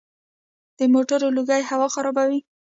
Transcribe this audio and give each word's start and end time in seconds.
د 0.77 0.79
موټرو 0.93 1.27
لوګی 1.35 1.61
هوا 1.69 1.87
خرابوي. 1.93 2.39